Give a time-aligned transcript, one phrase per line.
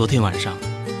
[0.00, 0.56] 昨天晚上，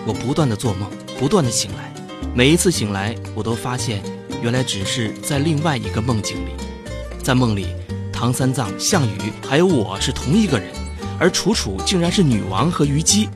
[0.06, 0.86] 我不断的做梦，
[1.18, 1.90] 不断的醒来，
[2.34, 4.02] 每一次醒来，我都发现
[4.42, 6.50] 原来只是在另外一个梦境里，
[7.22, 7.68] 在梦里，
[8.12, 10.70] 唐三藏、项羽还有我是同一个人，
[11.18, 13.30] 而楚楚竟然是女王和虞姬。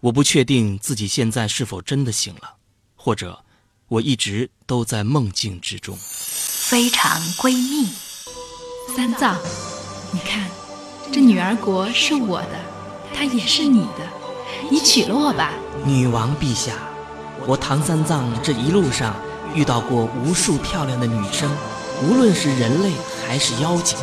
[0.00, 2.54] 我不确定自己现在是否真的醒了，
[2.96, 3.44] 或者
[3.88, 5.94] 我一直都在梦境之中。
[6.00, 7.90] 非常闺蜜，
[8.96, 9.36] 三藏，
[10.12, 10.48] 你看，
[11.12, 12.58] 这女儿国是我的，
[13.14, 14.21] 她也是你的，
[14.70, 15.50] 你娶了我吧。
[15.84, 16.72] 女王陛下，
[17.46, 19.14] 我唐三藏这一路上
[19.54, 21.50] 遇到过无数漂亮的女生，
[22.02, 22.92] 无论是人类
[23.26, 23.98] 还是妖精，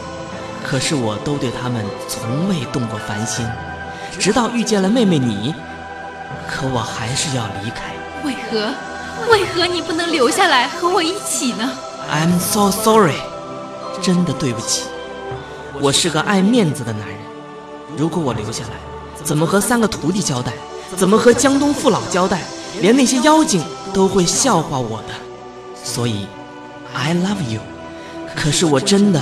[0.64, 3.48] 可是我都对她们从未动过凡心，
[4.20, 5.54] 直到遇见了妹妹你，
[6.48, 7.94] 可我还是要离开。
[8.24, 8.74] 为何？
[9.30, 11.70] 为何你不能留下来和我一起呢
[12.10, 13.18] ？I'm so sorry，
[14.02, 14.84] 真的对不起，
[15.82, 17.18] 我是个爱面子的男人。
[17.98, 18.70] 如果我留下来，
[19.24, 20.54] 怎么和三个徒弟交代？
[20.98, 22.42] 怎么和江东父老交代？
[22.82, 25.14] 连那些妖精都会笑话我的。
[25.84, 26.28] 所以
[26.94, 27.62] ，I love you，
[28.36, 29.22] 可是我真的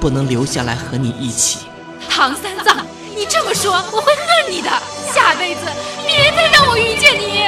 [0.00, 1.60] 不能留下来和你一起。
[2.08, 4.70] 唐三藏，你这么说我会恨你的。
[5.12, 5.60] 下辈子
[6.06, 7.42] 别再让我遇见你。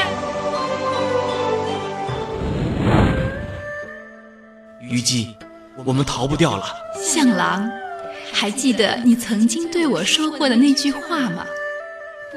[4.81, 5.37] 虞姬，
[5.85, 6.65] 我们逃不掉了。
[7.03, 7.71] 向郎，
[8.33, 11.45] 还记得你曾经对我说过的那句话吗？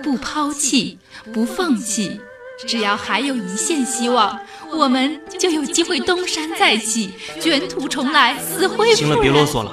[0.03, 0.97] 不抛弃，
[1.33, 2.19] 不放弃，
[2.67, 4.39] 只要还有一线希望，
[4.71, 8.95] 我们就有机会东山再起，卷土重来，死灰复燃。
[8.95, 9.71] 行了，别啰嗦了，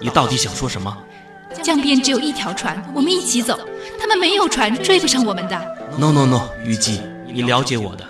[0.00, 0.96] 你到底想说什么？
[1.62, 3.58] 江边只有一条船，我们一起走，
[3.98, 5.60] 他们没有船，追不上我们的。
[5.98, 8.04] No No No，虞姬，你了解我的，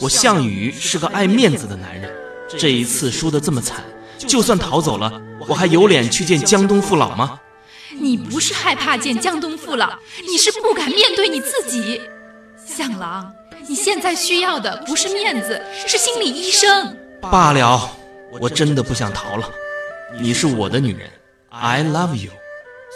[0.00, 2.10] 我项羽是个爱面子的男人。
[2.58, 3.84] 这一次输得这么惨，
[4.18, 7.38] 就算逃走了，我还有脸去见江东父老吗？
[7.98, 12.00] 你不是害怕见江东父老，你是不敢面对你自己。
[12.64, 13.32] 向郎，
[13.66, 16.96] 你现在需要的不是面子，是心理医生。
[17.20, 17.90] 罢了，
[18.40, 19.48] 我真的不想逃了。
[20.20, 21.08] 你是我的女人
[21.48, 22.30] ，I love you，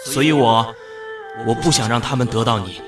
[0.05, 0.75] 所以我
[1.47, 2.83] 我不想让他们得到你。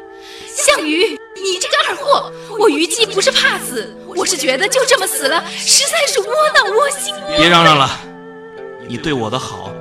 [0.54, 2.32] 项羽，你这个二货！
[2.59, 7.15] 我虞姬不是怕死，我是觉得就这么死了，实在是窝囊窝心。
[7.36, 7.91] 别嚷嚷了，
[8.86, 9.72] 你对我的好，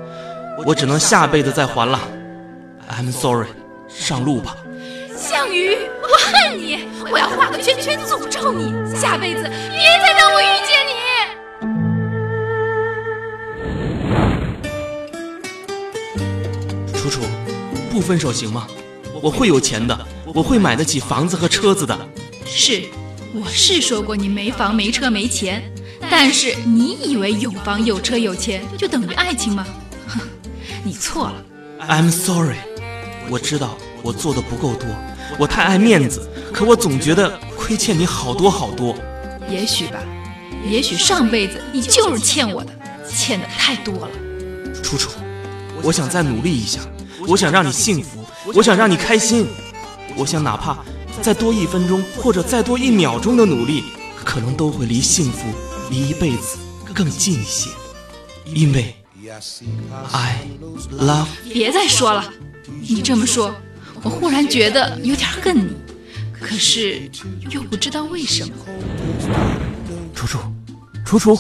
[0.66, 2.00] 我只能下辈子再还了。
[2.92, 3.48] I'm sorry，
[3.88, 4.58] 上路吧。
[5.18, 10.92] 项羽，我恨你，我要画个圈圈诅咒你，下辈子别再让我遇见你。
[16.94, 17.22] 楚楚，
[17.90, 18.68] 不分手行吗？
[19.22, 19.98] 我会有钱的，
[20.34, 21.98] 我会买得起房子和车子的。
[22.46, 22.84] 是，
[23.34, 25.64] 我是说过你没房没车没钱，
[26.10, 29.66] 但是你以为有房有车有钱就等于爱情吗？
[30.08, 30.20] 哼，
[30.84, 31.44] 你错了。
[31.88, 32.58] I'm sorry，
[33.30, 34.88] 我知道我做的不够多，
[35.40, 38.96] 我太爱面子，可我总觉得亏欠你好多好多。
[39.50, 40.00] 也许吧，
[40.70, 42.72] 也许上辈子你就是欠我的，
[43.10, 44.10] 欠的太多了。
[44.84, 45.12] 楚楚，
[45.82, 46.80] 我想再努力一下，
[47.28, 48.20] 我想让你幸福。
[48.56, 49.48] 我想让你开心，
[50.18, 50.76] 我想哪怕
[51.22, 53.84] 再多一分钟或者再多一秒钟的努力，
[54.26, 55.48] 可能都会离幸福、
[55.92, 56.58] 离一辈子
[56.92, 57.70] 更近一些。
[58.46, 58.96] 因为
[60.12, 60.42] ，I
[61.00, 61.28] love。
[61.54, 62.26] 别再说了，
[62.82, 63.54] 你这么说，
[64.04, 65.74] 我忽然觉得有点恨你，
[66.40, 67.10] 可是
[67.50, 68.54] 又不知道为什么。
[70.14, 70.40] 楚楚，
[71.06, 71.36] 楚楚，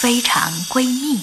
[0.00, 1.20] 非常闺蜜。